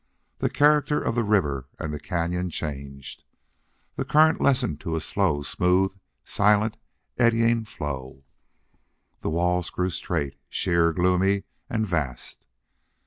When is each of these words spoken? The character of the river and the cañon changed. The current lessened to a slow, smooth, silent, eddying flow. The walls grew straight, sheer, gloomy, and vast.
The 0.39 0.49
character 0.49 0.99
of 0.99 1.13
the 1.13 1.23
river 1.23 1.67
and 1.77 1.93
the 1.93 1.99
cañon 1.99 2.49
changed. 2.51 3.23
The 3.97 4.03
current 4.03 4.41
lessened 4.41 4.79
to 4.79 4.95
a 4.95 4.99
slow, 4.99 5.43
smooth, 5.43 5.95
silent, 6.23 6.77
eddying 7.19 7.65
flow. 7.65 8.23
The 9.19 9.29
walls 9.29 9.69
grew 9.69 9.91
straight, 9.91 10.37
sheer, 10.49 10.91
gloomy, 10.91 11.43
and 11.69 11.85
vast. 11.85 12.47